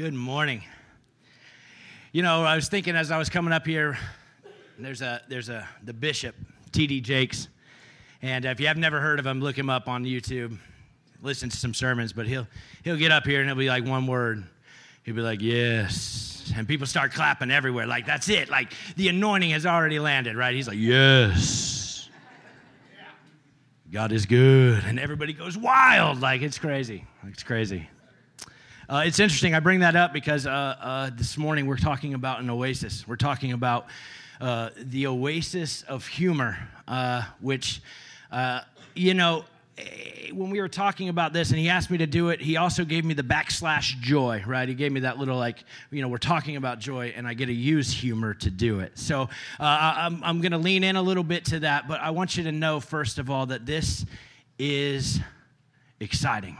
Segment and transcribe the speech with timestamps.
[0.00, 0.64] Good morning.
[2.10, 3.98] You know, I was thinking as I was coming up here,
[4.78, 6.34] there's a there's a the bishop,
[6.72, 7.02] T.D.
[7.02, 7.48] Jakes,
[8.22, 10.56] and if you have never heard of him, look him up on YouTube.
[11.20, 12.46] Listen to some sermons, but he'll
[12.82, 14.42] he'll get up here and it'll be like one word.
[15.02, 17.86] He'll be like, "Yes," and people start clapping everywhere.
[17.86, 18.48] Like that's it.
[18.48, 20.54] Like the anointing has already landed, right?
[20.54, 22.08] He's like, "Yes."
[23.92, 26.22] God is good, and everybody goes wild.
[26.22, 27.04] Like it's crazy.
[27.26, 27.86] It's crazy.
[28.90, 29.54] Uh, it's interesting.
[29.54, 33.06] I bring that up because uh, uh, this morning we're talking about an oasis.
[33.06, 33.86] We're talking about
[34.40, 37.82] uh, the oasis of humor, uh, which,
[38.32, 38.62] uh,
[38.96, 39.44] you know,
[39.78, 42.56] eh, when we were talking about this and he asked me to do it, he
[42.56, 44.68] also gave me the backslash joy, right?
[44.68, 45.62] He gave me that little, like,
[45.92, 48.98] you know, we're talking about joy and I get to use humor to do it.
[48.98, 49.28] So
[49.60, 52.42] I'm, I'm going to lean in a little bit to that, but I want you
[52.42, 54.04] to know, first of all, that this
[54.58, 55.20] is
[56.00, 56.58] exciting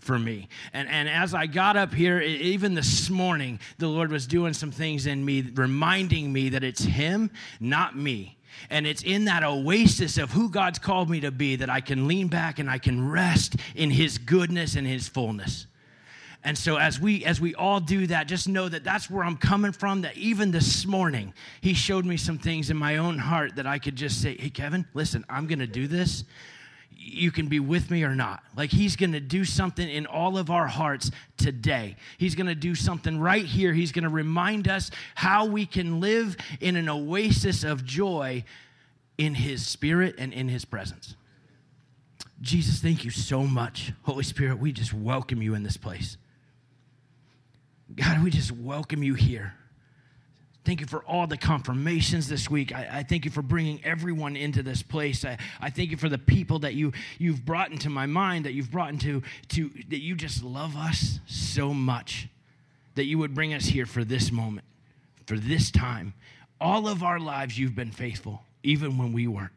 [0.00, 0.48] for me.
[0.72, 4.70] And, and as I got up here, even this morning, the Lord was doing some
[4.70, 7.30] things in me, reminding me that it's Him,
[7.60, 8.36] not me.
[8.68, 12.08] And it's in that oasis of who God's called me to be that I can
[12.08, 15.66] lean back and I can rest in His goodness and His fullness.
[16.42, 19.36] And so as we as we all do that, just know that that's where I'm
[19.36, 20.02] coming from.
[20.02, 23.78] That even this morning, He showed me some things in my own heart that I
[23.78, 26.24] could just say, "Hey, Kevin, listen, I'm going to do this,
[27.02, 28.42] you can be with me or not.
[28.56, 31.96] Like he's going to do something in all of our hearts today.
[32.18, 33.72] He's going to do something right here.
[33.72, 38.44] He's going to remind us how we can live in an oasis of joy
[39.16, 41.16] in his spirit and in his presence.
[42.42, 43.92] Jesus, thank you so much.
[44.02, 46.16] Holy Spirit, we just welcome you in this place.
[47.94, 49.54] God, we just welcome you here.
[50.64, 52.74] Thank you for all the confirmations this week.
[52.74, 55.24] I, I, thank you for bringing everyone into this place.
[55.24, 58.52] I, I thank you for the people that you, you've brought into my mind, that
[58.52, 62.28] you've brought into, to, that you just love us so much,
[62.94, 64.66] that you would bring us here for this moment,
[65.26, 66.12] for this time.
[66.60, 69.52] All of our lives, you've been faithful, even when we weren't.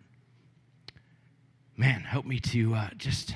[1.76, 3.36] Man, help me to uh, just.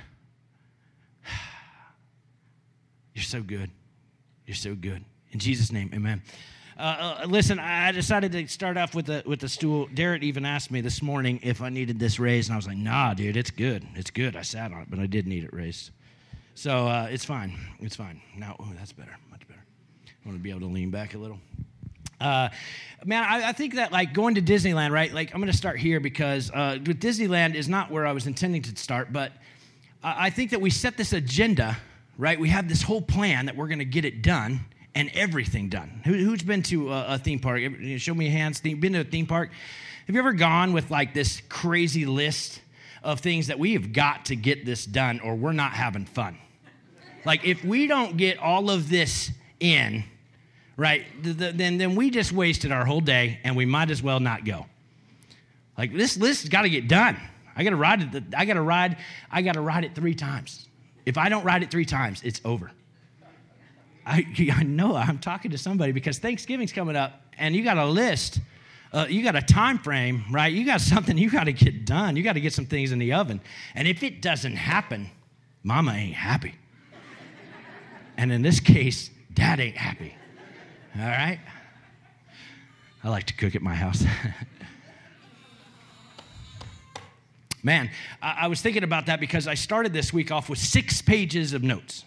[3.14, 3.72] You're so good.
[4.46, 5.04] You're so good.
[5.32, 6.22] In Jesus' name, amen.
[6.78, 6.82] Uh,
[7.22, 9.88] uh, listen, I decided to start off with the with the stool.
[9.96, 12.78] Derek even asked me this morning if I needed this raised, and I was like,
[12.78, 13.84] "Nah, dude, it's good.
[13.96, 15.90] It's good." I sat on it, but I did need it raised,
[16.54, 17.58] so uh, it's fine.
[17.80, 18.22] It's fine.
[18.38, 19.64] Now, oh, that's better, much better.
[20.08, 21.40] I want to be able to lean back a little.
[22.22, 22.50] Uh,
[23.04, 25.12] man, I, I, think that like going to Disneyland, right?
[25.12, 28.28] Like I'm going to start here because uh, with Disneyland is not where I was
[28.28, 29.32] intending to start, but
[30.04, 31.78] I think that we set this agenda,
[32.20, 32.40] right?
[32.40, 34.62] We have this whole plan that we're going to get it done
[34.96, 36.02] and everything done.
[36.06, 37.62] Who, has been to a, a, theme park?
[37.98, 38.60] Show me hands.
[38.62, 39.52] Been to a theme park?
[40.08, 42.62] Have you ever gone with like this crazy list
[43.04, 46.38] of things that we have got to get this done or we're not having fun?
[47.26, 50.04] Like if we don't get all of this in,
[50.78, 54.46] right, then, then we just wasted our whole day and we might as well not
[54.46, 54.66] go.
[55.78, 57.18] Like this list has got to get done.
[57.56, 58.24] I got to ride it.
[58.36, 58.98] I got to ride.
[59.32, 60.68] I got to ride it three times.
[61.06, 62.72] If I don't ride it three times, it's over.
[64.08, 64.26] I,
[64.56, 68.40] I know I'm talking to somebody because Thanksgiving's coming up and you got a list.
[68.94, 70.52] Uh, you got a time frame, right?
[70.52, 72.16] You got something you got to get done.
[72.16, 73.42] You got to get some things in the oven.
[73.76, 75.12] And if it doesn't happen,
[75.62, 76.56] mama ain't happy.
[78.18, 80.16] and in this case, dad ain't happy.
[80.96, 81.40] All right?
[83.04, 84.04] I like to cook at my house.
[87.62, 87.92] Man,
[88.22, 91.54] I, I was thinking about that because I started this week off with six pages
[91.54, 92.06] of notes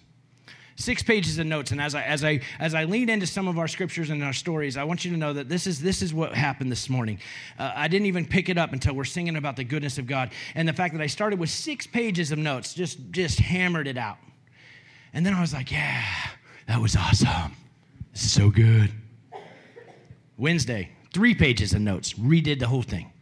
[0.80, 1.70] six pages of notes.
[1.70, 4.32] And as I, as I, as I lean into some of our scriptures and our
[4.32, 7.18] stories, I want you to know that this is, this is what happened this morning.
[7.58, 10.30] Uh, I didn't even pick it up until we're singing about the goodness of God.
[10.54, 13.96] And the fact that I started with six pages of notes, just, just hammered it
[13.96, 14.18] out.
[15.12, 16.04] And then I was like, yeah,
[16.66, 17.56] that was awesome.
[18.12, 18.92] So good.
[20.36, 23.12] Wednesday, three pages of notes, redid the whole thing.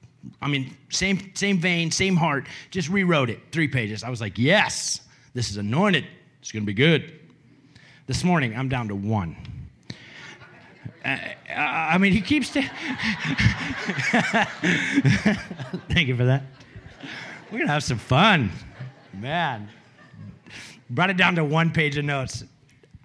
[0.40, 4.04] I mean, same, same vein, same heart, just rewrote it, three pages.
[4.04, 5.00] I was like, yes,
[5.34, 6.04] this is anointed.
[6.40, 7.18] It's going to be good.
[8.08, 9.36] This morning, I'm down to one.
[11.04, 11.18] Uh,
[11.54, 12.48] I mean, he keeps.
[12.48, 12.62] T-
[15.90, 16.42] Thank you for that.
[17.52, 18.50] We're gonna have some fun,
[19.12, 19.68] man.
[20.88, 22.44] Brought it down to one page of notes.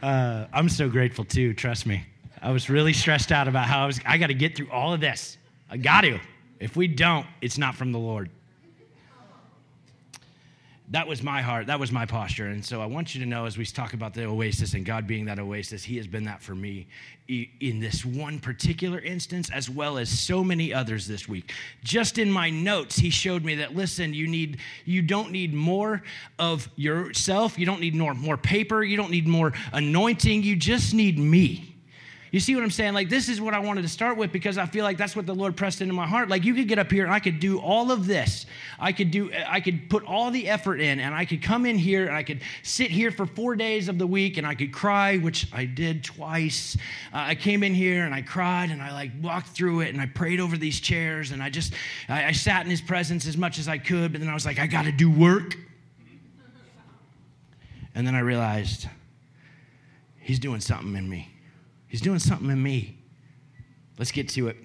[0.00, 1.52] uh, I'm so grateful too.
[1.52, 2.06] Trust me.
[2.40, 3.98] I was really stressed out about how I was.
[4.06, 5.36] I got to get through all of this.
[5.68, 6.20] I got to.
[6.60, 8.30] If we don't, it's not from the Lord.
[10.90, 11.66] That was my heart.
[11.66, 12.46] That was my posture.
[12.46, 15.06] And so I want you to know as we talk about the oasis and God
[15.06, 16.86] being that oasis, He has been that for me
[17.28, 21.52] in this one particular instance, as well as so many others this week.
[21.82, 26.02] Just in my notes, He showed me that listen, you need, you don't need more
[26.38, 27.58] of yourself.
[27.58, 28.84] You don't need more, more paper.
[28.84, 30.44] You don't need more anointing.
[30.44, 31.75] You just need me.
[32.36, 32.92] You see what I'm saying?
[32.92, 35.24] Like, this is what I wanted to start with because I feel like that's what
[35.24, 36.28] the Lord pressed into my heart.
[36.28, 38.44] Like, you could get up here and I could do all of this.
[38.78, 41.78] I could do, I could put all the effort in and I could come in
[41.78, 44.70] here and I could sit here for four days of the week and I could
[44.70, 46.76] cry, which I did twice.
[47.10, 49.98] Uh, I came in here and I cried and I like walked through it and
[49.98, 51.72] I prayed over these chairs and I just,
[52.06, 54.44] I, I sat in His presence as much as I could, but then I was
[54.44, 55.56] like, I got to do work.
[57.94, 58.88] And then I realized
[60.20, 61.30] He's doing something in me.
[61.96, 62.98] He's doing something in me.
[63.98, 64.58] Let's get to it.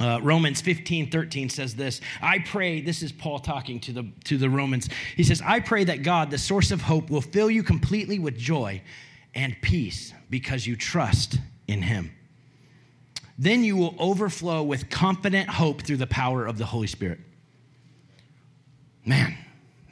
[0.00, 4.38] Uh, Romans 15, 13 says this I pray, this is Paul talking to the, to
[4.38, 4.88] the Romans.
[5.14, 8.38] He says, I pray that God, the source of hope, will fill you completely with
[8.38, 8.80] joy
[9.34, 11.38] and peace because you trust
[11.68, 12.10] in him.
[13.36, 17.18] Then you will overflow with confident hope through the power of the Holy Spirit.
[19.04, 19.36] Man,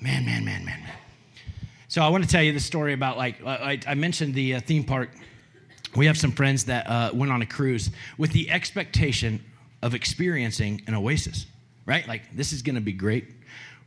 [0.00, 0.80] man, man, man, man.
[1.88, 4.60] So I want to tell you the story about like, I, I mentioned the uh,
[4.60, 5.10] theme park
[5.94, 9.44] we have some friends that uh, went on a cruise with the expectation
[9.82, 11.46] of experiencing an oasis,
[11.86, 12.06] right?
[12.08, 13.26] Like, this is going to be great.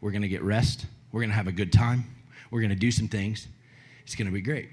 [0.02, 0.86] We're going to get rest.
[1.12, 2.04] We're going to have a good time.
[2.52, 3.48] We're going to do some things.
[4.04, 4.70] It's going to be great.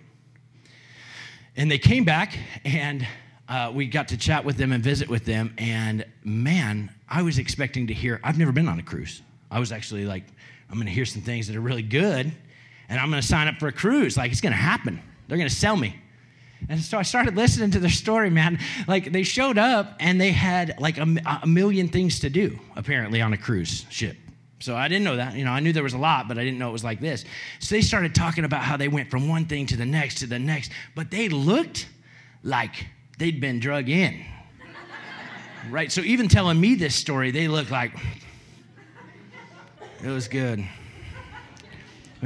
[1.56, 3.06] And they came back, and
[3.48, 5.54] uh, we got to chat with them and visit with them.
[5.58, 9.22] And man, I was expecting to hear, I've never been on a cruise.
[9.50, 10.24] I was actually like,
[10.68, 12.32] I'm going to hear some things that are really good,
[12.88, 14.16] and I'm going to sign up for a cruise.
[14.16, 15.00] Like, it's going to happen.
[15.28, 15.96] They're going to sell me.
[16.68, 18.58] And so I started listening to their story, man.
[18.86, 21.06] Like they showed up and they had like a,
[21.42, 24.16] a, million things to do, apparently, on a cruise ship.
[24.60, 25.34] So I didn't know that.
[25.34, 27.00] You know, I knew there was a lot, but I didn't know it was like
[27.00, 27.24] this.
[27.58, 30.26] So they started talking about how they went from one thing to the next to
[30.26, 31.88] the next, but they looked
[32.44, 32.86] like
[33.18, 34.24] they'd been drug in.
[35.70, 35.90] right?
[35.90, 37.92] So even telling me this story, they looked like
[40.02, 40.58] it was good.
[40.58, 40.66] We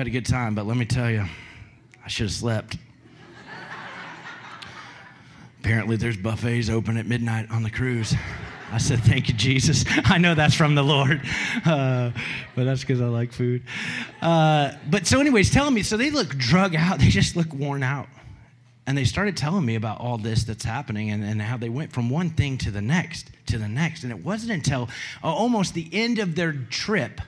[0.01, 1.25] had a good time, but let me tell you,
[2.05, 2.77] I should have slept.
[5.67, 8.15] Apparently, there's buffets open at midnight on the cruise.
[8.71, 9.85] I said, Thank you, Jesus.
[10.05, 11.21] I know that's from the Lord,
[11.65, 12.13] uh,
[12.55, 13.65] but that's because I like food.
[14.23, 17.83] Uh, but so, anyways, telling me, so they look drug out, they just look worn
[17.83, 18.07] out.
[18.87, 21.91] And they started telling me about all this that's happening and, and how they went
[21.91, 24.05] from one thing to the next, to the next.
[24.05, 24.89] And it wasn't until
[25.25, 27.21] uh, almost the end of their trip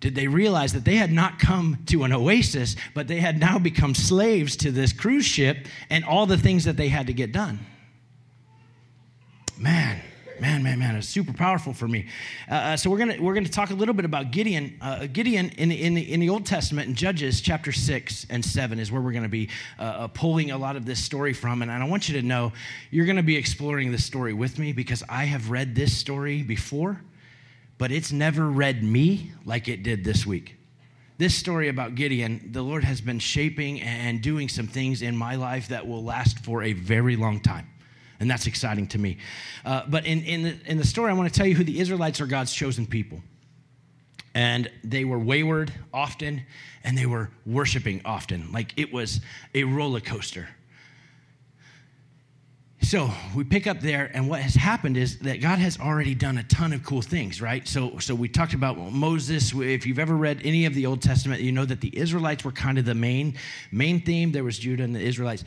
[0.00, 3.58] did they realize that they had not come to an oasis, but they had now
[3.58, 7.32] become slaves to this cruise ship and all the things that they had to get
[7.32, 7.58] done.
[9.58, 10.00] Man,
[10.40, 12.06] man, man, man, it's super powerful for me.
[12.48, 14.76] Uh, uh, so we're gonna we're gonna talk a little bit about Gideon.
[14.80, 18.44] Uh, Gideon in the, in the in the Old Testament in Judges chapter six and
[18.44, 19.48] seven is where we're gonna be
[19.80, 22.52] uh, uh, pulling a lot of this story from, and I want you to know
[22.92, 27.00] you're gonna be exploring this story with me because I have read this story before
[27.78, 30.56] but it's never read me like it did this week.
[31.16, 35.34] This story about Gideon, the Lord has been shaping and doing some things in my
[35.34, 37.68] life that will last for a very long time.
[38.20, 39.18] And that's exciting to me.
[39.64, 41.80] Uh, but in, in, the, in the story, I want to tell you who the
[41.80, 43.20] Israelites are God's chosen people.
[44.34, 46.42] And they were wayward often,
[46.84, 48.52] and they were worshiping often.
[48.52, 49.20] Like it was
[49.54, 50.48] a roller coaster.
[52.80, 56.38] So we pick up there, and what has happened is that God has already done
[56.38, 57.66] a ton of cool things, right?
[57.66, 59.52] So, so we talked about Moses.
[59.52, 62.52] If you've ever read any of the Old Testament, you know that the Israelites were
[62.52, 63.34] kind of the main
[63.72, 64.32] main theme.
[64.32, 65.44] There was Judah and the Israelites.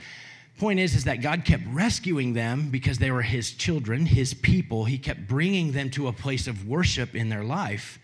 [0.60, 4.86] Point is, is that God kept rescuing them because they were His children, His people.
[4.86, 7.98] He kept bringing them to a place of worship in their life,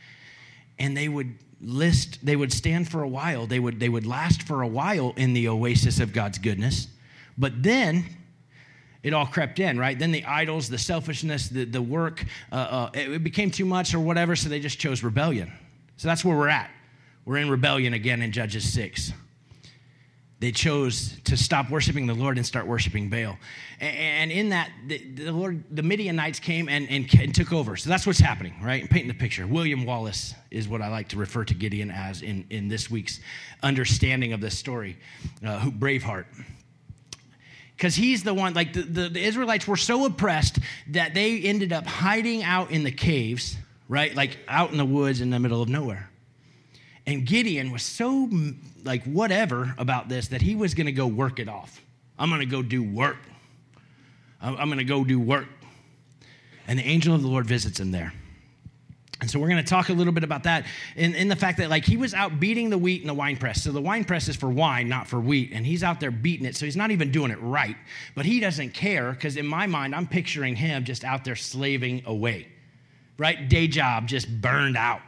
[0.79, 2.25] and they would list.
[2.25, 3.45] They would stand for a while.
[3.45, 6.87] They would they would last for a while in the oasis of God's goodness,
[7.37, 8.05] but then
[9.07, 9.97] it all crept in, right?
[9.97, 13.99] Then the idols, the selfishness, the, the work, uh, uh, it became too much or
[14.01, 15.51] whatever, so they just chose rebellion.
[15.95, 16.69] So that's where we're at.
[17.25, 19.13] We're in rebellion again in Judges 6.
[20.39, 23.37] They chose to stop worshiping the Lord and start worshiping Baal.
[23.79, 27.75] And in that, the, Lord, the Midianites came and, and, and, took over.
[27.75, 28.83] So that's what's happening, right?
[28.83, 29.47] I'm painting the picture.
[29.47, 33.19] William Wallace is what I like to refer to Gideon as in, in this week's
[33.63, 34.97] understanding of this story,
[35.43, 36.25] uh, who Braveheart
[37.77, 40.57] because he's the one, like the, the, the, Israelites were so oppressed
[40.87, 43.55] that they ended up hiding out in the caves,
[43.87, 44.15] right?
[44.15, 46.09] Like out in the woods in the middle of nowhere.
[47.05, 48.29] And Gideon was so,
[48.83, 51.79] like, whatever about this that he was going to go work it off.
[52.17, 53.17] I'm going to go do work.
[54.41, 55.47] I'm going to go do work.
[56.67, 58.11] And the angel of the Lord visits him there.
[59.19, 61.57] And so we're going to talk a little bit about that in, in the fact
[61.57, 63.63] that like he was out beating the wheat in the wine press.
[63.63, 65.51] So the wine press is for wine, not for wheat.
[65.53, 66.55] And he's out there beating it.
[66.55, 67.75] So he's not even doing it right.
[68.13, 72.03] But he doesn't care because in my mind, I'm picturing him just out there slaving
[72.05, 72.47] away,
[73.17, 73.49] right?
[73.49, 75.01] Day job just burned out,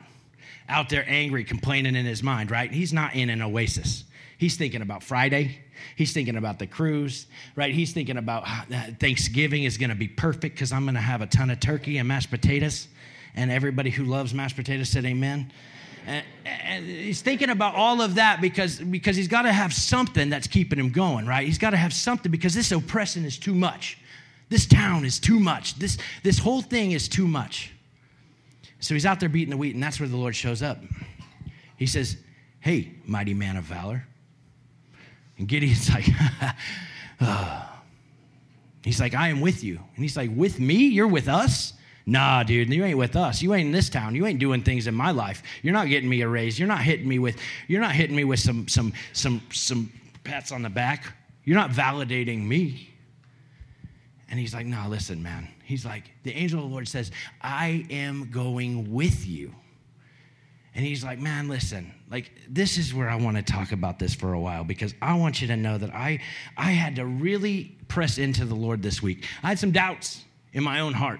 [0.67, 2.71] out there angry, complaining in his mind, right?
[2.71, 4.05] He's not in an oasis.
[4.39, 5.59] He's thinking about Friday.
[5.95, 7.73] He's thinking about the cruise, right?
[7.73, 8.65] He's thinking about ah,
[8.99, 11.99] Thanksgiving is going to be perfect because I'm going to have a ton of turkey
[11.99, 12.87] and mashed potatoes
[13.35, 15.51] and everybody who loves mashed potatoes said amen.
[16.05, 20.29] And, and he's thinking about all of that because, because he's got to have something
[20.29, 21.45] that's keeping him going, right?
[21.45, 23.97] He's got to have something because this oppression is too much.
[24.49, 25.77] This town is too much.
[25.77, 27.71] This, this whole thing is too much.
[28.79, 30.79] So he's out there beating the wheat, and that's where the Lord shows up.
[31.77, 32.17] He says,
[32.61, 34.05] Hey, mighty man of valor.
[35.37, 36.05] And Gideon's like.
[38.83, 39.75] He's like, I am with you.
[39.75, 40.87] And he's like, With me?
[40.87, 41.73] You're with us?
[42.09, 43.39] Nah, dude, you ain't with us.
[43.39, 44.15] You ain't in this town.
[44.15, 45.43] You ain't doing things in my life.
[45.61, 46.57] You're not getting me a raise.
[46.57, 47.37] You're not hitting me with
[47.67, 51.13] you're not hitting me with some some some some pats on the back.
[51.43, 52.89] You're not validating me.
[54.27, 57.11] And he's like, nah, listen, man." He's like, "The angel of the Lord says,
[57.41, 59.53] "I am going with you."
[60.73, 61.93] And he's like, "Man, listen.
[62.09, 65.13] Like this is where I want to talk about this for a while because I
[65.13, 66.21] want you to know that I
[66.57, 69.27] I had to really press into the Lord this week.
[69.43, 70.23] I had some doubts
[70.53, 71.19] in my own heart.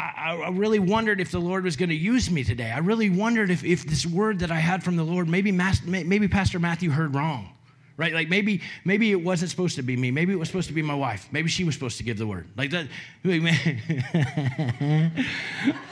[0.00, 2.70] I, I really wondered if the Lord was going to use me today.
[2.70, 6.28] I really wondered if, if this word that I had from the Lord, maybe, maybe
[6.28, 7.50] Pastor Matthew heard wrong,
[7.96, 8.14] right?
[8.14, 10.12] Like maybe, maybe it wasn't supposed to be me.
[10.12, 11.28] Maybe it was supposed to be my wife.
[11.32, 12.46] Maybe she was supposed to give the word.
[12.56, 12.86] Like that.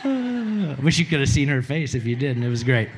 [0.05, 2.89] I wish you could have seen her face if you did, and it was great.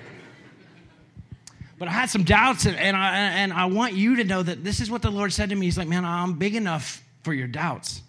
[1.79, 4.63] But I had some doubts, and, and, I, and I want you to know that
[4.63, 5.67] this is what the Lord said to me.
[5.67, 8.03] He's like, man, I'm big enough for your doubts.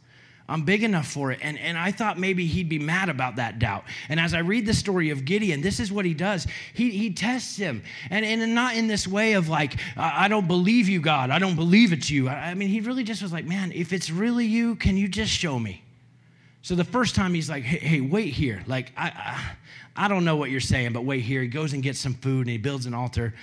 [0.49, 1.39] I'm big enough for it.
[1.41, 3.85] And, and I thought maybe he'd be mad about that doubt.
[4.09, 7.13] And as I read the story of Gideon, this is what he does he, he
[7.13, 7.83] tests him.
[8.09, 11.29] And, and not in this way of like, I don't believe you, God.
[11.29, 12.27] I don't believe it's you.
[12.29, 15.31] I, mean, he really just was like, man, if it's really you, can you just
[15.31, 15.83] show me?
[16.61, 18.63] So the first time he's like, hey, hey wait here.
[18.65, 21.41] Like, I, I, I, don't know what you're saying, but wait here.
[21.41, 23.33] He goes and gets some food and he builds an altar.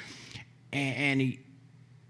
[0.72, 1.40] And, and he,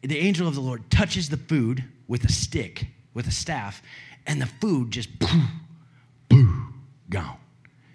[0.02, 3.82] the angel of the Lord touches the food with a stick, with a staff,
[4.26, 5.42] and the food just boo,
[6.28, 6.66] boo,
[7.08, 7.38] gone.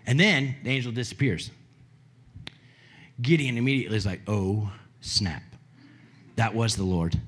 [0.05, 1.51] And then the angel disappears.
[3.21, 4.71] Gideon immediately is like, oh,
[5.01, 5.43] snap.
[6.37, 7.19] That was the Lord,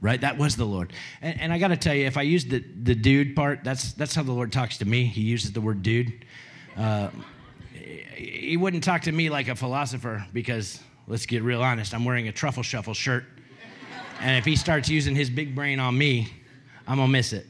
[0.00, 0.20] right?
[0.20, 0.92] That was the Lord.
[1.22, 3.92] And, and I got to tell you, if I use the, the dude part, that's,
[3.94, 5.04] that's how the Lord talks to me.
[5.04, 6.24] He uses the word dude.
[6.76, 7.08] Uh,
[8.14, 12.28] he wouldn't talk to me like a philosopher because, let's get real honest, I'm wearing
[12.28, 13.24] a truffle shuffle shirt.
[14.20, 16.28] And if he starts using his big brain on me,
[16.86, 17.46] I'm going to miss it.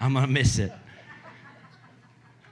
[0.00, 0.72] I'm going to miss it.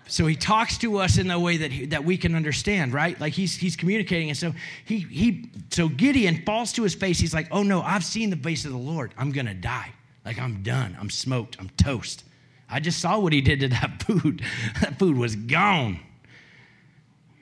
[0.07, 3.19] So he talks to us in a way that, he, that we can understand, right?
[3.21, 4.31] Like he's, he's communicating.
[4.31, 4.55] And so
[4.87, 7.19] he, he, so Gideon falls to his face.
[7.19, 9.13] He's like, oh no, I've seen the face of the Lord.
[9.19, 9.93] I'm going to die.
[10.25, 10.97] Like I'm done.
[10.99, 11.57] I'm smoked.
[11.61, 12.25] I'm toast.
[12.71, 14.43] I just saw what he did to that food.
[14.81, 16.01] that food was gone.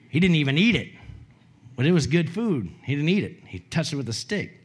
[0.09, 0.89] He didn't even eat it,
[1.75, 2.69] but it was good food.
[2.83, 3.37] He didn't eat it.
[3.45, 4.63] He touched it with a stick.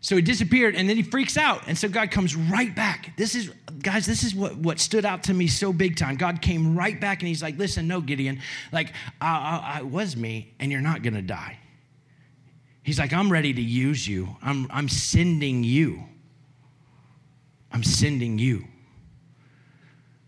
[0.00, 1.62] So he disappeared and then he freaks out.
[1.66, 3.16] And so God comes right back.
[3.16, 3.50] This is,
[3.82, 6.16] guys, this is what, what stood out to me so big time.
[6.16, 9.26] God came right back and he's like, listen, no, Gideon, like, I,
[9.74, 11.58] I, I was me and you're not going to die.
[12.82, 14.36] He's like, I'm ready to use you.
[14.42, 16.02] I'm, I'm sending you.
[17.70, 18.64] I'm sending you.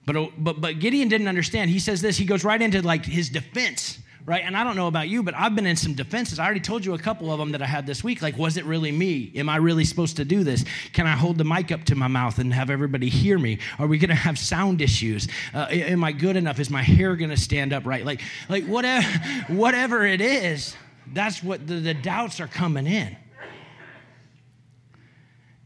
[0.07, 1.71] But, but, but Gideon didn't understand.
[1.71, 4.43] He says this, he goes right into like his defense right?
[4.43, 6.39] And I don't know about you, but I've been in some defenses.
[6.39, 8.23] I already told you a couple of them that I had this week.
[8.23, 9.31] Like, was it really me?
[9.35, 10.65] Am I really supposed to do this?
[10.93, 13.59] Can I hold the mic up to my mouth and have everybody hear me?
[13.79, 15.29] Are we going to have sound issues?
[15.53, 16.59] Uh, am I good enough?
[16.59, 18.05] Is my hair going to stand up right?
[18.05, 19.07] Like, like whatever,
[19.49, 20.75] whatever it is,
[21.13, 23.17] that's what the, the doubts are coming in.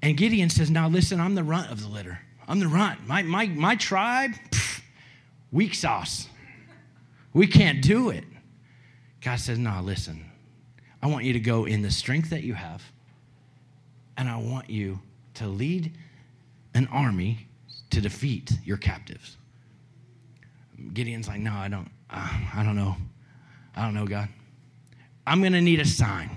[0.03, 2.21] And Gideon says, Now listen, I'm the runt of the litter.
[2.47, 3.07] I'm the runt.
[3.07, 4.81] My, my, my tribe, pff,
[5.53, 6.29] weak sauce.
[7.35, 8.25] We can't do it.
[9.23, 10.25] God says, No, listen,
[11.03, 12.83] I want you to go in the strength that you have,
[14.17, 15.01] and I want you
[15.35, 15.93] to lead
[16.75, 17.49] an army
[17.91, 19.37] to defeat your captives.
[20.93, 22.97] Gideon's like, No, I don't, uh, I don't know.
[23.77, 24.29] I don't know, God.
[25.27, 26.31] I'm going to need a sign.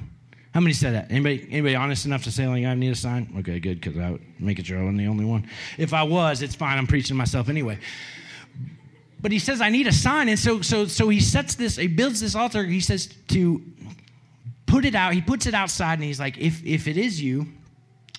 [0.54, 1.10] How many said that?
[1.10, 3.34] Anybody, anybody honest enough to say, like, I need a sign?
[3.40, 5.50] Okay, good, because I would make it sure I wasn't the only one.
[5.78, 6.78] If I was, it's fine.
[6.78, 7.80] I'm preaching myself anyway
[9.22, 10.30] but he says, I need a sign.
[10.30, 12.64] And so, so, so he sets this, he builds this altar.
[12.64, 13.62] He says to
[14.66, 15.14] put it out.
[15.14, 17.48] He puts it outside and he's like, if, if it is you,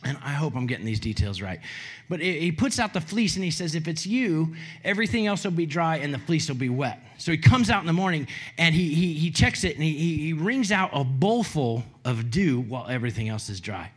[0.05, 1.61] and I hope I'm getting these details right.
[2.09, 5.53] But he puts out the fleece and he says, If it's you, everything else will
[5.53, 6.99] be dry and the fleece will be wet.
[7.19, 8.27] So he comes out in the morning
[8.59, 12.61] and he, he, he checks it and he, he wrings out a bowlful of dew
[12.61, 13.93] while everything else is dry.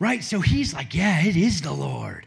[0.00, 0.22] Right?
[0.24, 2.26] So he's like, Yeah, it is the Lord.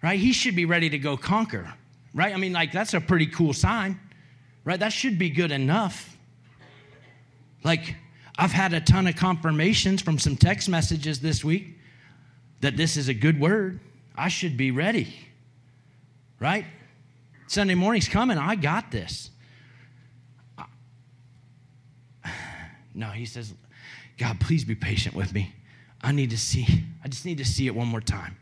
[0.00, 0.18] Right?
[0.18, 1.74] He should be ready to go conquer.
[2.14, 2.34] Right?
[2.34, 3.98] I mean, like, that's a pretty cool sign.
[4.64, 4.78] Right?
[4.80, 6.16] That should be good enough.
[7.62, 7.96] Like,
[8.38, 11.78] I've had a ton of confirmations from some text messages this week
[12.60, 13.80] that this is a good word.
[14.16, 15.14] I should be ready.
[16.38, 16.64] Right?
[17.46, 18.38] Sunday morning's coming.
[18.38, 19.30] I got this.
[22.92, 23.54] No, he says,
[24.18, 25.54] God, please be patient with me.
[26.02, 26.66] I need to see.
[27.04, 28.36] I just need to see it one more time.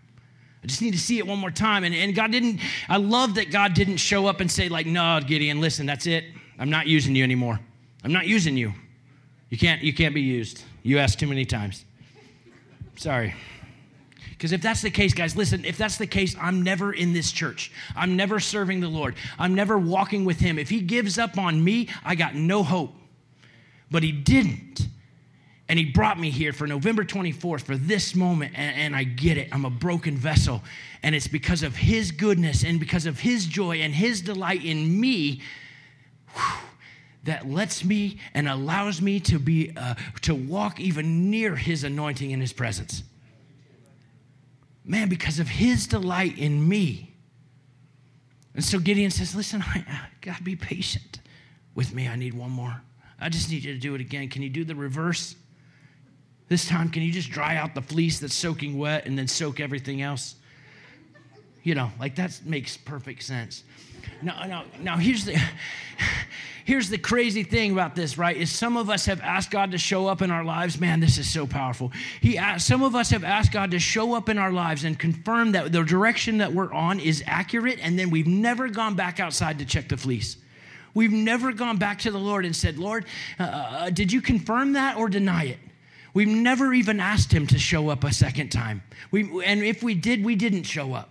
[0.68, 1.84] Just need to see it one more time.
[1.84, 5.20] And, and God didn't, I love that God didn't show up and say, like, no,
[5.26, 6.24] Gideon, listen, that's it.
[6.58, 7.58] I'm not using you anymore.
[8.04, 8.72] I'm not using you.
[9.48, 10.62] You can't, you can't be used.
[10.82, 11.84] You asked too many times.
[12.96, 13.34] Sorry.
[14.30, 17.32] Because if that's the case, guys, listen, if that's the case, I'm never in this
[17.32, 17.72] church.
[17.96, 19.16] I'm never serving the Lord.
[19.38, 20.58] I'm never walking with Him.
[20.58, 22.94] If He gives up on me, I got no hope.
[23.90, 24.86] But He didn't.
[25.68, 29.36] And He brought me here for November 24th for this moment, and, and I get
[29.36, 29.48] it.
[29.52, 30.62] I'm a broken vessel.
[31.02, 35.00] And it's because of His goodness and because of His joy and His delight in
[35.00, 35.42] me.
[36.34, 36.42] Whew,
[37.24, 42.30] that lets me and allows me to be uh, to walk even near his anointing
[42.30, 43.02] in his presence
[44.88, 47.14] man, because of his delight in me.
[48.54, 49.84] And so Gideon says, Listen, I,
[50.22, 51.20] to be patient
[51.74, 52.08] with me.
[52.08, 52.80] I need one more.
[53.20, 54.28] I just need you to do it again.
[54.28, 55.36] Can you do the reverse?
[56.48, 59.60] This time, can you just dry out the fleece that's soaking wet and then soak
[59.60, 60.34] everything else?
[61.62, 63.64] You know, like that makes perfect sense.
[64.22, 65.38] Now, now, now here's the
[66.64, 68.36] here's the crazy thing about this, right?
[68.36, 70.80] Is some of us have asked God to show up in our lives.
[70.80, 71.92] Man, this is so powerful.
[72.22, 74.98] He asked, some of us have asked God to show up in our lives and
[74.98, 79.20] confirm that the direction that we're on is accurate, and then we've never gone back
[79.20, 80.38] outside to check the fleece.
[80.94, 83.04] We've never gone back to the Lord and said, Lord,
[83.38, 85.58] uh, uh did you confirm that or deny it?
[86.18, 88.82] We've never even asked him to show up a second time.
[89.12, 91.10] We, and if we did, we didn't show up.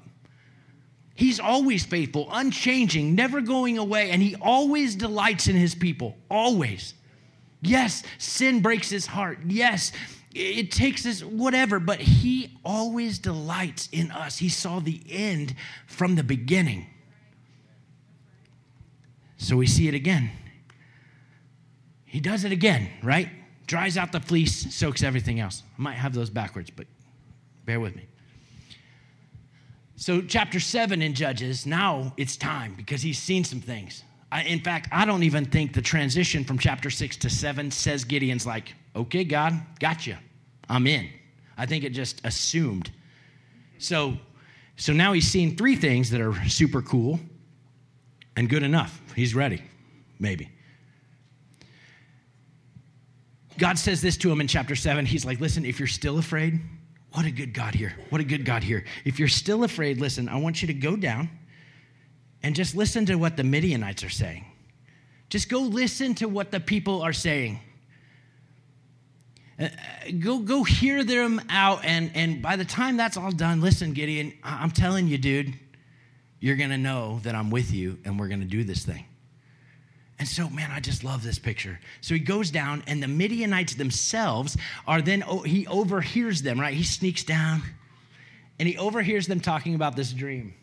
[1.15, 6.17] He's always faithful, unchanging, never going away, and he always delights in his people.
[6.29, 6.93] Always.
[7.61, 9.39] Yes, sin breaks his heart.
[9.47, 9.93] Yes,
[10.35, 14.37] it takes us whatever, but he always delights in us.
[14.37, 16.85] He saw the end from the beginning.
[19.37, 20.31] So we see it again.
[22.03, 23.29] He does it again, right?
[23.67, 25.61] Dries out the fleece, soaks everything else.
[25.77, 26.87] I might have those backwards, but
[27.65, 28.07] bear with me.
[29.97, 34.03] So, chapter seven in Judges, now it's time because he's seen some things.
[34.31, 38.03] I, in fact, I don't even think the transition from chapter six to seven says
[38.03, 40.19] Gideon's like, okay, God, gotcha,
[40.69, 41.09] I'm in.
[41.57, 42.91] I think it just assumed.
[43.79, 44.17] So,
[44.75, 47.19] so now he's seen three things that are super cool
[48.35, 49.01] and good enough.
[49.15, 49.63] He's ready,
[50.19, 50.51] maybe.
[53.57, 55.05] God says this to him in chapter seven.
[55.05, 56.59] He's like, listen, if you're still afraid,
[57.13, 57.95] what a good God here.
[58.09, 58.85] What a good God here.
[59.05, 61.29] If you're still afraid, listen, I want you to go down
[62.43, 64.45] and just listen to what the Midianites are saying.
[65.29, 67.59] Just go listen to what the people are saying.
[69.59, 69.69] Uh,
[70.19, 74.33] go, go hear them out, and, and by the time that's all done, listen, Gideon,
[74.43, 75.53] I'm telling you, dude,
[76.39, 79.05] you're going to know that I'm with you and we're going to do this thing.
[80.19, 81.79] And so, man, I just love this picture.
[82.01, 86.73] So he goes down, and the Midianites themselves are then, oh, he overhears them, right?
[86.73, 87.61] He sneaks down
[88.59, 90.53] and he overhears them talking about this dream.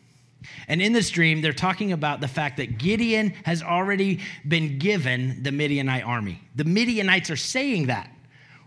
[0.67, 5.41] And in this dream, they're talking about the fact that Gideon has already been given
[5.41, 6.41] the Midianite army.
[6.55, 8.11] The Midianites are saying that.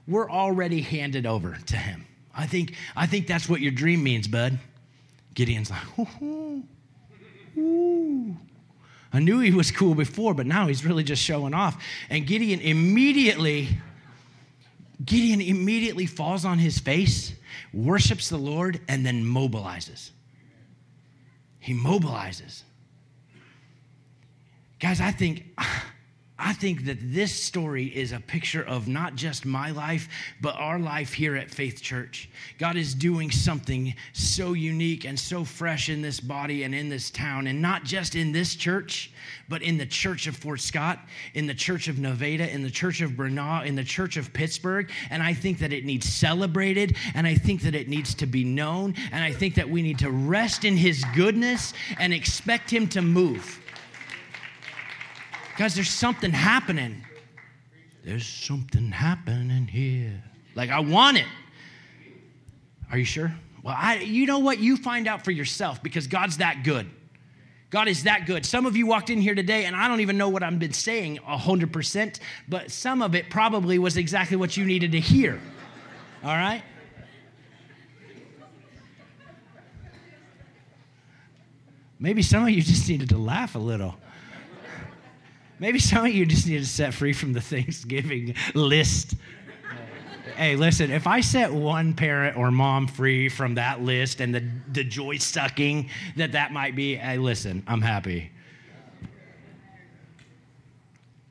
[0.07, 2.07] We're already handed over to him.
[2.35, 4.59] I think, I think that's what your dream means, bud.
[5.35, 6.63] Gideon's like, ooh,
[7.59, 8.37] ooh.
[9.13, 11.83] I knew he was cool before, but now he's really just showing off.
[12.11, 13.69] And Gideon immediately,
[15.05, 17.33] Gideon immediately falls on his face,
[17.73, 20.11] worships the Lord, and then mobilizes.
[21.59, 22.63] He mobilizes.
[24.79, 25.45] Guys, I think
[26.49, 30.09] I think that this story is a picture of not just my life,
[30.41, 32.31] but our life here at Faith Church.
[32.59, 37.11] God is doing something so unique and so fresh in this body and in this
[37.11, 39.11] town, and not just in this church,
[39.51, 41.01] but in the church of Fort Scott,
[41.35, 44.91] in the church of Nevada, in the church of Bernal, in the church of Pittsburg.
[45.11, 48.43] And I think that it needs celebrated, and I think that it needs to be
[48.43, 52.89] known, and I think that we need to rest in His goodness and expect Him
[52.89, 53.61] to move.
[55.59, 57.05] Guys, there's something happening.
[58.05, 60.23] There's something happening here.
[60.55, 61.27] Like, I want it.
[62.93, 63.35] Are you sure?
[63.65, 64.61] Well, I, you know what?
[64.61, 66.89] You find out for yourself because God's that good.
[67.71, 68.47] God is that good.
[68.47, 70.73] Some of you walked in here today, and I don't even know what I've been
[70.73, 75.41] saying 100%, but some of it probably was exactly what you needed to hear.
[76.23, 76.63] All right?
[81.99, 83.97] Maybe some of you just needed to laugh a little.
[85.61, 89.15] Maybe some of you just need to set free from the Thanksgiving list.
[90.37, 94.49] hey, listen, if I set one parent or mom free from that list and the,
[94.73, 98.31] the joy sucking that that might be, hey, listen, I'm happy.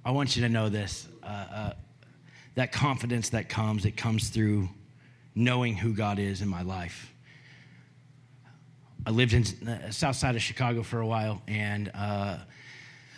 [0.04, 1.74] I want you to know this uh, uh,
[2.56, 4.68] that confidence that comes, it comes through
[5.36, 7.13] knowing who God is in my life.
[9.06, 12.40] I lived in the south side of Chicago for a while, and uh,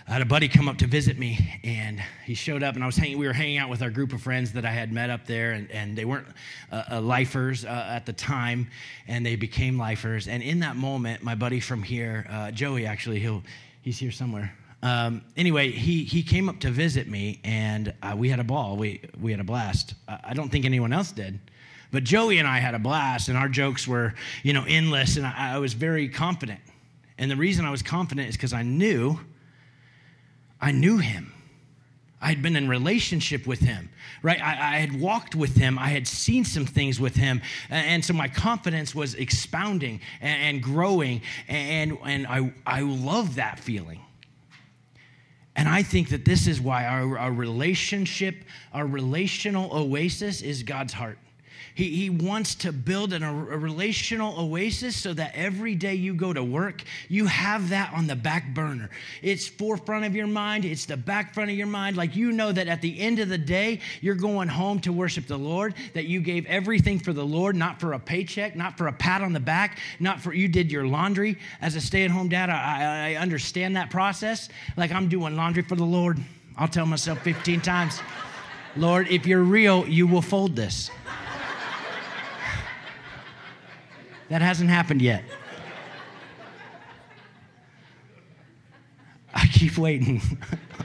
[0.10, 2.88] I had a buddy come up to visit me, and he showed up, and I
[2.88, 3.20] was hanging.
[3.20, 5.52] We were hanging out with our group of friends that I had met up there,
[5.52, 6.26] and, and they weren't
[6.72, 8.72] uh, uh, lifers uh, at the time,
[9.08, 10.28] and they became lifers.
[10.28, 13.44] And in that moment, my buddy from here, uh, Joey, actually, he'll
[13.84, 14.52] he's here somewhere.
[14.82, 18.78] Um, anyway, he he came up to visit me, and uh, we had a ball.
[18.78, 19.94] We we had a blast.
[20.08, 21.40] I don't think anyone else did.
[21.92, 25.28] But Joey and I had a blast, and our jokes were, you know, endless, and
[25.28, 26.62] I, I was very confident.
[27.20, 29.20] And the reason I was confident is because I knew
[30.62, 31.34] I knew him.
[32.22, 33.90] I had been in relationship with him,
[34.22, 34.42] right?
[34.42, 35.80] I, I, had walked with him.
[35.80, 37.42] I had seen some things with him.
[37.70, 41.22] And, and so my confidence was expounding and, and growing.
[41.48, 44.02] And, and I, I love that feeling.
[45.56, 48.44] And I think that this is why our, our relationship,
[48.74, 51.18] our relational oasis is God's heart.
[51.80, 56.34] He, he wants to build an, a relational oasis so that every day you go
[56.34, 58.90] to work, you have that on the back burner.
[59.22, 61.96] It's forefront of your mind, it's the back front of your mind.
[61.96, 65.26] Like you know that at the end of the day, you're going home to worship
[65.26, 68.88] the Lord, that you gave everything for the Lord, not for a paycheck, not for
[68.88, 71.38] a pat on the back, not for you did your laundry.
[71.62, 74.50] As a stay at home dad, I, I understand that process.
[74.76, 76.20] Like I'm doing laundry for the Lord.
[76.58, 78.02] I'll tell myself 15 times.
[78.76, 80.92] Lord, if you're real, you will fold this.
[84.30, 85.24] That hasn't happened yet.
[89.34, 90.22] I keep waiting.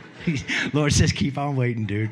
[0.73, 2.11] Lord says, keep on waiting, dude.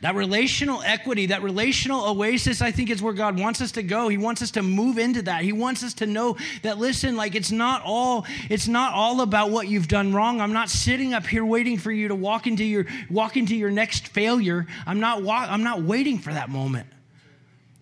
[0.00, 4.08] That relational equity, that relational oasis, I think is where God wants us to go.
[4.08, 5.42] He wants us to move into that.
[5.42, 9.50] He wants us to know that listen, like it's not all it's not all about
[9.50, 10.40] what you've done wrong.
[10.40, 13.72] I'm not sitting up here waiting for you to walk into your walk into your
[13.72, 14.68] next failure.
[14.86, 16.86] I'm not wa- I'm not waiting for that moment.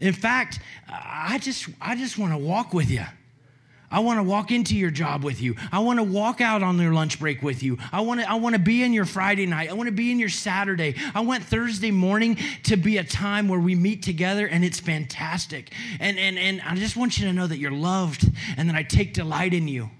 [0.00, 3.04] In fact, I just, I just want to walk with you.
[3.90, 5.54] I want to walk into your job with you.
[5.70, 7.78] I want to walk out on your lunch break with you.
[7.92, 9.70] I want to I want to be in your Friday night.
[9.70, 10.96] I want to be in your Saturday.
[11.14, 15.72] I want Thursday morning to be a time where we meet together and it's fantastic.
[16.00, 18.82] And and and I just want you to know that you're loved and that I
[18.82, 19.90] take delight in you.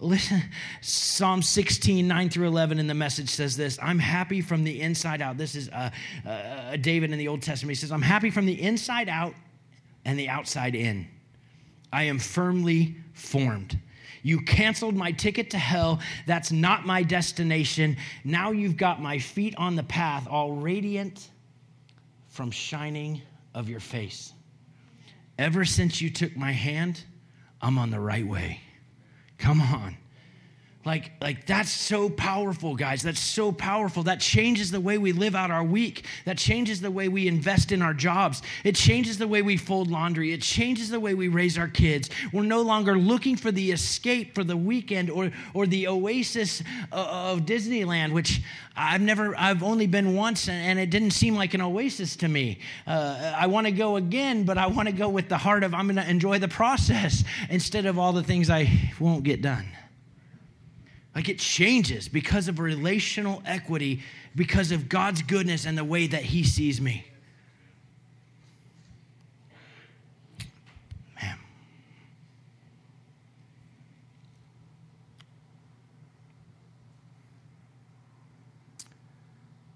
[0.00, 0.42] Listen,
[0.80, 5.20] Psalm 16, 9 through 11 in the message says this I'm happy from the inside
[5.20, 5.36] out.
[5.36, 5.90] This is uh,
[6.26, 7.76] uh, David in the Old Testament.
[7.76, 9.34] He says, I'm happy from the inside out
[10.04, 11.06] and the outside in.
[11.92, 13.78] I am firmly formed.
[14.22, 16.00] You canceled my ticket to hell.
[16.26, 17.96] That's not my destination.
[18.24, 21.28] Now you've got my feet on the path, all radiant
[22.28, 23.20] from shining
[23.54, 24.32] of your face.
[25.38, 27.02] Ever since you took my hand,
[27.60, 28.60] I'm on the right way.
[29.40, 29.96] Come on.
[30.86, 33.02] Like, like that's so powerful, guys.
[33.02, 34.04] That's so powerful.
[34.04, 36.06] That changes the way we live out our week.
[36.24, 38.40] That changes the way we invest in our jobs.
[38.64, 40.32] It changes the way we fold laundry.
[40.32, 42.08] It changes the way we raise our kids.
[42.32, 47.40] We're no longer looking for the escape for the weekend or, or the oasis of
[47.40, 48.40] Disneyland, which
[48.74, 52.58] I've never, I've only been once and it didn't seem like an oasis to me.
[52.86, 55.74] Uh, I want to go again, but I want to go with the heart of
[55.74, 59.66] I'm going to enjoy the process instead of all the things I won't get done.
[61.14, 64.00] Like it changes because of relational equity,
[64.36, 67.04] because of God's goodness and the way that He sees me.
[71.20, 71.38] Man.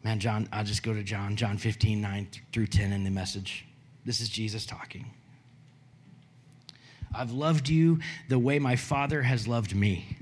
[0.05, 3.67] Man, John, I'll just go to John, John 15, 9 through 10 in the message.
[4.05, 5.11] This is Jesus talking.
[7.13, 10.17] I've loved you the way my Father has loved me.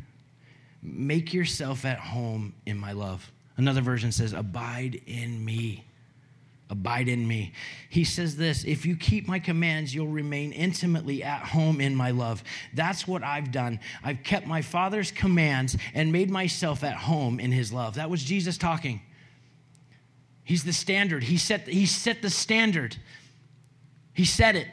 [0.83, 3.31] Make yourself at home in my love.
[3.57, 5.85] Another version says, Abide in me.
[6.71, 7.53] Abide in me.
[7.91, 12.11] He says this if you keep my commands, you'll remain intimately at home in my
[12.11, 12.43] love.
[12.73, 13.79] That's what I've done.
[14.03, 17.97] I've kept my Father's commands and made myself at home in his love.
[17.97, 19.03] That was Jesus talking.
[20.45, 21.23] He's the standard.
[21.23, 22.97] He set, he set the standard.
[24.15, 24.67] He said it.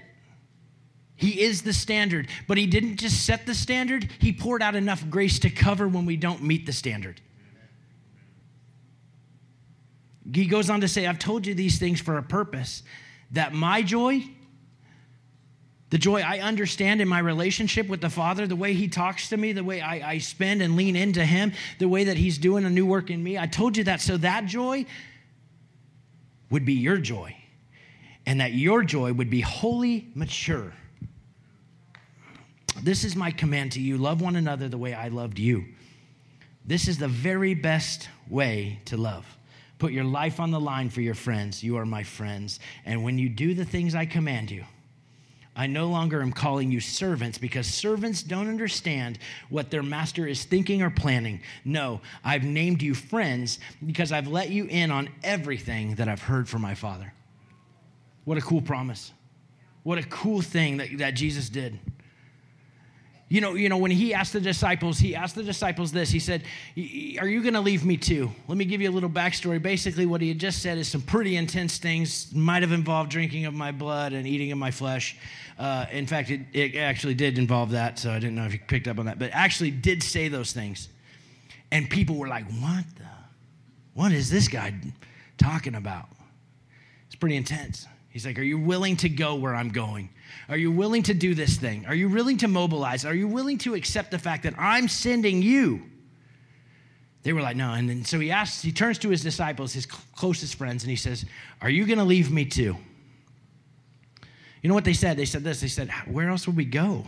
[1.19, 5.09] He is the standard, but He didn't just set the standard, He poured out enough
[5.09, 7.19] grace to cover when we don't meet the standard.
[10.33, 12.83] He goes on to say, I've told you these things for a purpose,
[13.31, 14.23] that my joy,
[15.89, 19.35] the joy I understand in my relationship with the Father, the way He talks to
[19.37, 22.63] me, the way I, I spend and lean into Him, the way that He's doing
[22.63, 23.37] a new work in me.
[23.37, 24.85] I told you that so that joy
[26.49, 27.35] would be your joy,
[28.25, 30.73] and that your joy would be wholly mature.
[32.81, 35.65] This is my command to you love one another the way I loved you.
[36.65, 39.25] This is the very best way to love.
[39.79, 41.63] Put your life on the line for your friends.
[41.63, 42.59] You are my friends.
[42.85, 44.65] And when you do the things I command you,
[45.55, 50.43] I no longer am calling you servants because servants don't understand what their master is
[50.43, 51.41] thinking or planning.
[51.65, 56.47] No, I've named you friends because I've let you in on everything that I've heard
[56.47, 57.13] from my Father.
[58.25, 59.11] What a cool promise.
[59.83, 61.79] What a cool thing that, that Jesus did.
[63.29, 66.09] You know, you know, when he asked the disciples, he asked the disciples this.
[66.09, 66.41] He said,
[66.75, 68.31] Are you going to leave me too?
[68.47, 69.61] Let me give you a little backstory.
[69.61, 73.45] Basically, what he had just said is some pretty intense things, might have involved drinking
[73.45, 75.15] of my blood and eating of my flesh.
[75.59, 78.59] Uh, in fact, it, it actually did involve that, so I didn't know if you
[78.67, 80.89] picked up on that, but actually did say those things.
[81.71, 83.05] And people were like, What the?
[83.93, 84.73] What is this guy
[85.37, 86.07] talking about?
[87.05, 87.85] It's pretty intense.
[88.09, 90.09] He's like, Are you willing to go where I'm going?
[90.47, 91.85] Are you willing to do this thing?
[91.85, 93.05] Are you willing to mobilize?
[93.05, 95.83] Are you willing to accept the fact that I'm sending you?
[97.23, 97.73] They were like, No.
[97.73, 100.95] And then so he asks, he turns to his disciples, his closest friends, and he
[100.95, 101.25] says,
[101.61, 102.77] Are you going to leave me too?
[104.61, 105.17] You know what they said?
[105.17, 105.61] They said this.
[105.61, 107.05] They said, Where else would we go?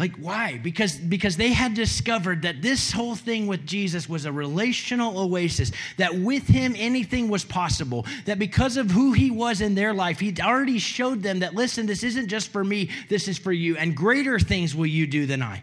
[0.00, 0.56] Like, why?
[0.56, 5.72] Because, because they had discovered that this whole thing with Jesus was a relational oasis,
[5.98, 10.18] that with him anything was possible, that because of who he was in their life,
[10.18, 13.76] he'd already showed them that, listen, this isn't just for me, this is for you,
[13.76, 15.62] and greater things will you do than I.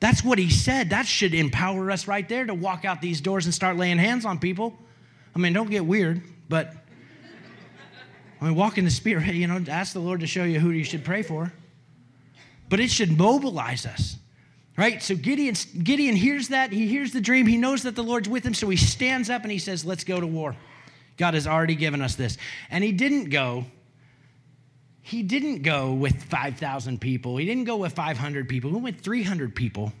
[0.00, 0.90] That's what he said.
[0.90, 4.26] That should empower us right there to walk out these doors and start laying hands
[4.26, 4.78] on people.
[5.34, 6.74] I mean, don't get weird, but
[8.38, 10.72] I mean, walk in the Spirit, you know, ask the Lord to show you who
[10.72, 11.50] you should pray for
[12.68, 14.16] but it should mobilize us
[14.76, 15.02] right?
[15.02, 16.72] So gideon gideon hears that.
[16.72, 17.46] He hears the dream.
[17.46, 18.54] He knows that the lord's with him.
[18.54, 20.54] So he stands up and he says let's go to war.
[21.16, 22.36] God has already given us this.
[22.70, 23.64] And he didn't go
[25.00, 27.36] he didn't go with 5000 people.
[27.36, 28.70] He didn't go with 500 people.
[28.70, 29.92] He went with 300 people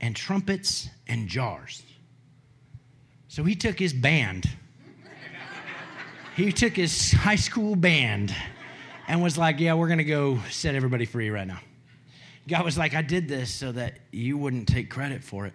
[0.00, 1.82] and trumpets and jars.
[3.28, 4.48] So he took his band.
[6.34, 8.34] He took his high school band
[9.08, 11.60] and was like, Yeah, we're going to go set everybody free right now.
[12.46, 15.54] God was like, I did this so that you wouldn't take credit for it.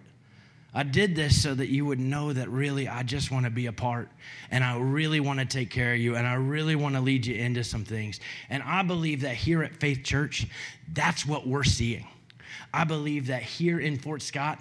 [0.72, 3.66] I did this so that you would know that really I just want to be
[3.66, 4.08] a part
[4.52, 7.26] and I really want to take care of you and I really want to lead
[7.26, 8.20] you into some things.
[8.48, 10.46] And I believe that here at Faith Church,
[10.92, 12.06] that's what we're seeing.
[12.72, 14.60] I believe that here in Fort Scott,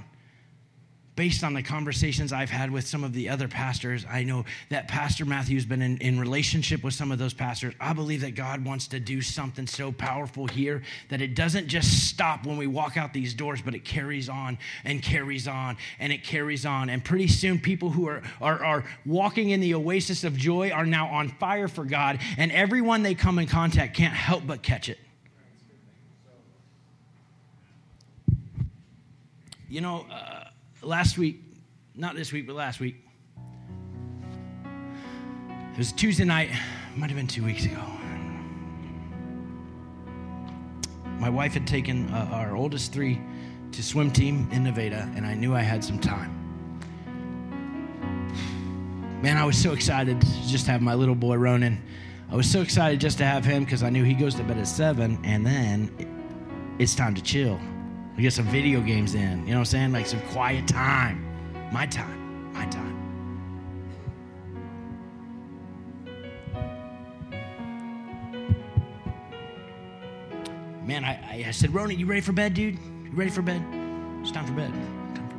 [1.19, 4.87] based on the conversations I've had with some of the other pastors, I know that
[4.87, 7.73] Pastor Matthew's been in, in relationship with some of those pastors.
[7.77, 12.07] I believe that God wants to do something so powerful here that it doesn't just
[12.07, 16.13] stop when we walk out these doors, but it carries on and carries on and
[16.13, 16.89] it carries on.
[16.89, 20.85] And pretty soon, people who are, are, are walking in the oasis of joy are
[20.85, 24.87] now on fire for God, and everyone they come in contact can't help but catch
[24.87, 24.99] it.
[29.67, 30.45] You know, uh,
[30.89, 31.43] last week,
[31.95, 32.95] not this week, but last week,
[35.71, 36.49] it was Tuesday night,
[36.95, 37.79] might have been two weeks ago.
[41.19, 43.21] My wife had taken uh, our oldest three
[43.71, 46.35] to swim team in Nevada, and I knew I had some time.
[49.21, 51.83] Man, I was so excited to just have my little boy Ronan.
[52.31, 54.57] I was so excited just to have him because I knew he goes to bed
[54.57, 57.59] at seven, and then it's time to chill.
[58.19, 59.21] We get some video games in.
[59.47, 59.91] You know what I'm saying?
[59.93, 61.23] Like some quiet time.
[61.71, 62.51] My time.
[62.51, 62.97] My time.
[70.85, 72.77] Man, I, I said, Ronan, you ready for bed, dude?
[73.05, 73.63] You ready for bed?
[74.21, 74.73] It's time for bed.
[75.15, 75.37] Time for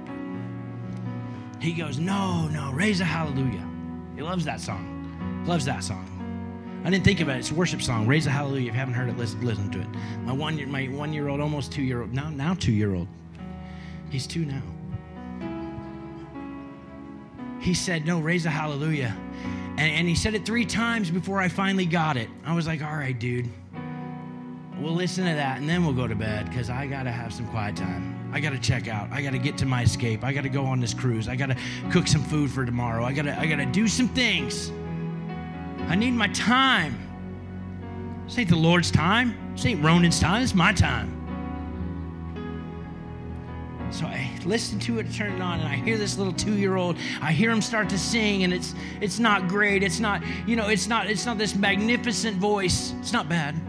[1.59, 1.62] bed.
[1.62, 3.69] He goes, No, no, raise a hallelujah.
[4.16, 5.45] He loves that song.
[5.47, 6.10] Loves that song.
[6.83, 7.40] I didn't think about it.
[7.40, 8.07] It's a worship song.
[8.07, 8.69] Raise a hallelujah.
[8.69, 9.88] If you haven't heard it, listen, listen to it.
[10.25, 12.95] My one year, my one year old, almost two year old, now now two year
[12.95, 13.07] old.
[14.09, 14.62] He's two now.
[17.61, 19.14] He said, No, raise a hallelujah.
[19.77, 22.29] And, and he said it three times before I finally got it.
[22.45, 23.49] I was like, All right, dude.
[24.79, 27.35] We'll listen to that and then we'll go to bed because I got to have
[27.35, 28.31] some quiet time.
[28.33, 29.12] I got to check out.
[29.12, 30.25] I got to get to my escape.
[30.25, 31.29] I got to go on this cruise.
[31.29, 31.57] I got to
[31.90, 33.05] cook some food for tomorrow.
[33.05, 34.73] I got to I got to do some things.
[35.90, 36.96] I need my time.
[38.24, 39.35] This ain't the Lord's time.
[39.57, 40.40] This ain't Ronan's time.
[40.40, 41.16] It's my time.
[43.90, 46.96] So I listen to it, turn it on, and I hear this little two-year-old.
[47.20, 49.83] I hear him start to sing, and it's it's not great.
[49.83, 52.94] It's not, you know, it's not it's not this magnificent voice.
[53.00, 53.61] It's not bad.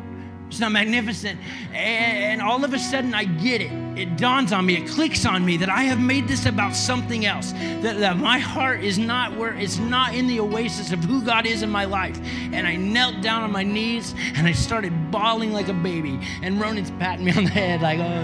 [0.47, 1.39] It's not magnificent.
[1.73, 3.71] And all of a sudden, I get it.
[3.95, 7.25] It dawns on me, it clicks on me that I have made this about something
[7.25, 7.51] else.
[7.51, 11.45] That, that my heart is not where it's not in the oasis of who God
[11.45, 12.17] is in my life.
[12.51, 16.19] And I knelt down on my knees and I started bawling like a baby.
[16.41, 18.23] And Ronan's patting me on the head, like, oh.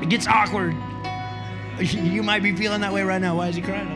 [0.02, 0.74] it gets awkward.
[1.78, 3.36] You might be feeling that way right now.
[3.36, 3.88] Why is he crying?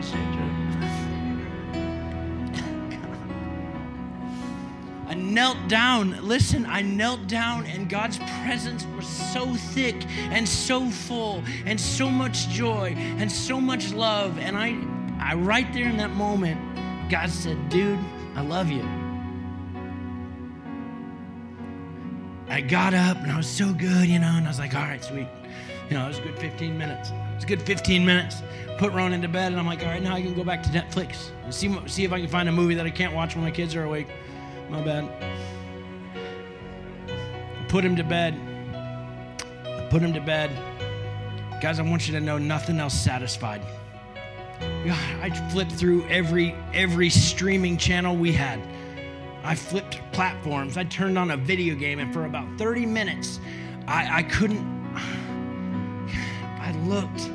[5.33, 6.25] Knelt down.
[6.25, 9.95] Listen, I knelt down, and God's presence was so thick
[10.31, 14.37] and so full, and so much joy and so much love.
[14.37, 14.77] And I,
[15.19, 16.59] I right there in that moment,
[17.09, 17.99] God said, "Dude,
[18.35, 18.83] I love you."
[22.53, 24.83] I got up and I was so good, you know, and I was like, all
[24.83, 25.27] right, sweet.
[25.89, 27.09] You know, it was a good 15 minutes.
[27.09, 28.43] It was a good 15 minutes.
[28.77, 30.69] Put Ronan to bed, and I'm like, all right, now I can go back to
[30.69, 33.43] Netflix and see, see if I can find a movie that I can't watch when
[33.43, 34.07] my kids are awake.
[34.69, 35.09] My bad.
[37.69, 38.35] Put him to bed.
[39.89, 40.51] Put him to bed.
[41.61, 43.61] Guys, I want you to know nothing else satisfied.
[44.61, 48.59] I flipped through every every streaming channel we had.
[49.43, 50.77] I flipped platforms.
[50.77, 53.39] I turned on a video game, and for about 30 minutes,
[53.87, 54.65] I, I couldn't.
[56.59, 57.29] I looked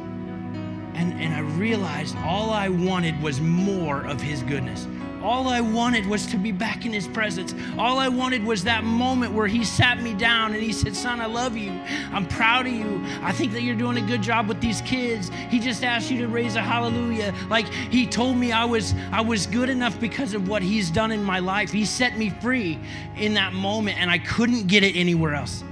[0.99, 4.87] and, and I realized all I wanted was more of His goodness.
[5.23, 7.55] All I wanted was to be back in his presence.
[7.77, 11.21] All I wanted was that moment where he sat me down and he said, Son,
[11.21, 11.73] I love you.
[12.13, 13.05] I'm proud of you.
[13.23, 15.31] I think that you're doing a good job with these kids.
[15.51, 17.35] He just asked you to raise a hallelujah.
[17.49, 21.11] Like he told me I was I was good enough because of what he's done
[21.11, 21.73] in my life.
[21.73, 22.79] He set me free
[23.17, 25.65] in that moment, and I couldn't get it anywhere else.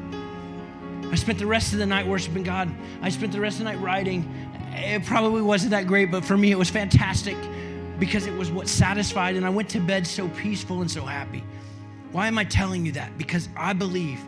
[1.10, 2.74] I spent the rest of the night worshiping God.
[3.00, 4.28] I spent the rest of the night writing.
[4.72, 7.36] It probably wasn't that great, but for me, it was fantastic
[7.98, 11.44] because it was what satisfied, and I went to bed so peaceful and so happy.
[12.12, 13.16] Why am I telling you that?
[13.18, 14.20] Because I believe,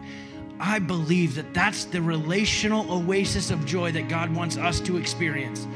[0.60, 5.66] I believe that that's the relational oasis of joy that God wants us to experience.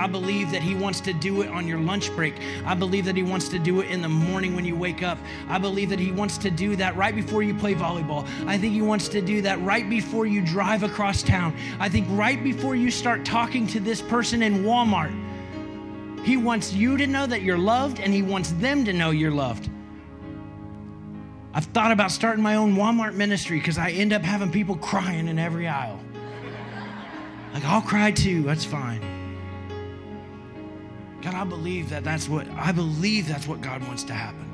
[0.00, 2.34] I believe that He wants to do it on your lunch break.
[2.64, 5.18] I believe that He wants to do it in the morning when you wake up.
[5.46, 8.26] I believe that He wants to do that right before you play volleyball.
[8.46, 11.54] I think He wants to do that right before you drive across town.
[11.78, 15.19] I think right before you start talking to this person in Walmart.
[16.24, 19.30] He wants you to know that you're loved, and He wants them to know you're
[19.30, 19.68] loved.
[21.52, 25.26] I've thought about starting my own Walmart ministry because I end up having people crying
[25.26, 25.98] in every aisle.
[27.52, 29.00] Like, I'll cry too, that's fine.
[31.22, 34.46] God, I believe that that's what, I believe that's what God wants to happen.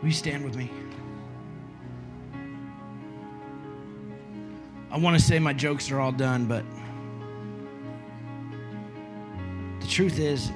[0.00, 0.70] Will you stand with me?
[4.90, 6.64] I want to say my jokes are all done, but
[9.86, 10.50] truth is,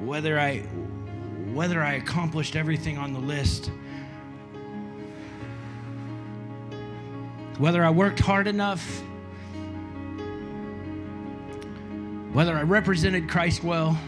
[0.00, 0.62] whether I
[1.52, 3.70] whether I accomplished everything on the list,
[7.58, 9.02] whether I worked hard enough,
[12.32, 13.98] whether I represented Christ well,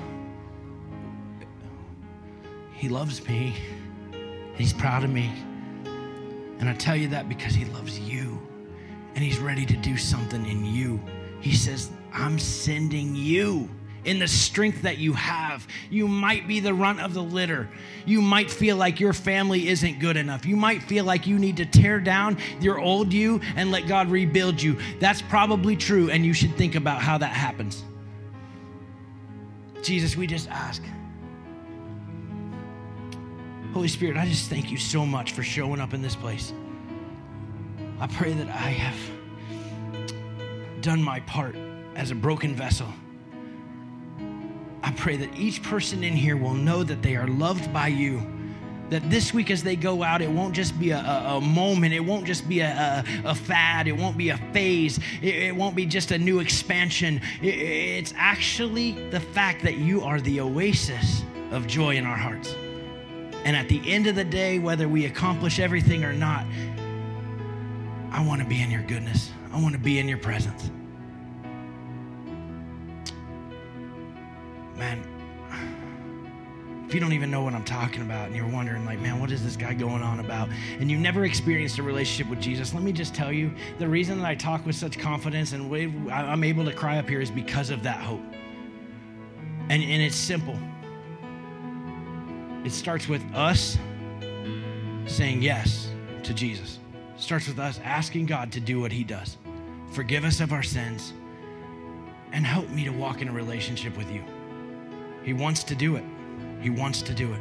[2.75, 3.57] He loves me.
[4.55, 5.33] He's proud of me.
[6.61, 8.41] And I tell you that because He loves you
[9.15, 11.01] and He's ready to do something in you.
[11.41, 13.69] He says, I'm sending you
[14.05, 15.67] in the strength that you have.
[15.91, 17.69] You might be the runt of the litter.
[18.07, 20.47] You might feel like your family isn't good enough.
[20.47, 24.11] You might feel like you need to tear down your old you and let God
[24.11, 24.79] rebuild you.
[25.01, 27.85] That's probably true, and you should think about how that happens.
[29.83, 30.83] Jesus, we just ask.
[33.73, 36.53] Holy Spirit, I just thank you so much for showing up in this place.
[38.01, 38.97] I pray that I have
[40.81, 41.57] done my part
[41.95, 42.89] as a broken vessel.
[44.83, 48.23] I pray that each person in here will know that they are loved by you.
[48.89, 51.95] That this week, as they go out, it won't just be a, a, a moment,
[51.95, 55.77] it won't just be a, a, fad, it won't be a phase, it, it won't
[55.77, 57.21] be just a new expansion.
[57.41, 62.57] It, it's actually the fact that you are the oasis of joy in our hearts.
[63.45, 66.45] And at the end of the day, whether we accomplish everything or not,
[68.11, 69.31] I want to be in your goodness.
[69.53, 70.71] I want to be in your presence.
[74.77, 75.05] Man,
[76.87, 79.31] if you don't even know what I'm talking about and you're wondering, like, man, what
[79.31, 80.49] is this guy going on about?
[80.79, 84.19] And you've never experienced a relationship with Jesus, let me just tell you the reason
[84.19, 85.73] that I talk with such confidence and
[86.11, 88.23] I'm able to cry up here is because of that hope.
[89.69, 90.59] And, and it's simple
[92.65, 93.79] it starts with us
[95.07, 95.91] saying yes
[96.23, 96.79] to Jesus.
[97.21, 99.37] Starts with us asking God to do what He does.
[99.93, 101.13] Forgive us of our sins
[102.33, 104.25] and help me to walk in a relationship with you.
[105.23, 106.05] He wants to do it.
[106.63, 107.41] He wants to do it.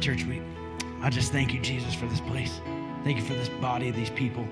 [0.00, 0.40] Church, we,
[1.02, 2.62] I just thank you, Jesus, for this place.
[3.04, 4.48] Thank you for this body, of these people.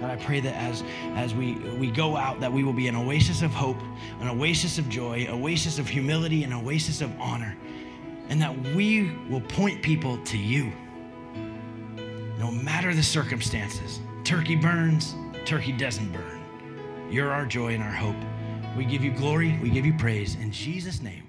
[0.00, 2.96] And I pray that as, as we, we go out, that we will be an
[2.96, 3.80] oasis of hope,
[4.20, 7.56] an oasis of joy, oasis of humility, an oasis of honor.
[8.28, 10.72] And that we will point people to you.
[12.38, 14.00] No matter the circumstances.
[14.24, 15.14] Turkey burns,
[15.44, 16.42] turkey doesn't burn.
[17.10, 18.16] You're our joy and our hope.
[18.76, 20.34] We give you glory, we give you praise.
[20.34, 21.27] In Jesus' name.